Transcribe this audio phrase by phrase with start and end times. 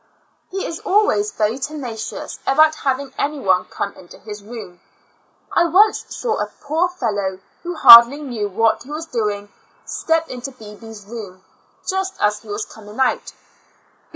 [0.49, 4.79] He is always very tenacious about having any one come into his room.
[5.51, 9.49] I once saw a poor fellow who hardly knew what he was doing,
[9.85, 11.45] step into Bebee's room
[11.87, 13.33] just as he was coming out.